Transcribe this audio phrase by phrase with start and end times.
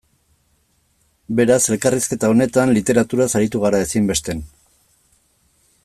[1.39, 4.43] Beraz, elkarrizketa honetan, literaturaz aritu gara ezinbestean.